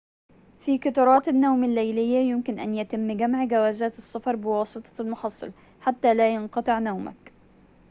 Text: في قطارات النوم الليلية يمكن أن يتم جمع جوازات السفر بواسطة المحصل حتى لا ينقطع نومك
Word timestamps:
في 0.59 0.77
قطارات 0.77 1.27
النوم 1.27 1.63
الليلية 1.63 2.17
يمكن 2.31 2.59
أن 2.59 2.75
يتم 2.75 3.17
جمع 3.17 3.45
جوازات 3.45 3.97
السفر 3.97 4.35
بواسطة 4.35 5.01
المحصل 5.01 5.51
حتى 5.81 6.13
لا 6.13 6.33
ينقطع 6.33 6.79
نومك 6.79 7.33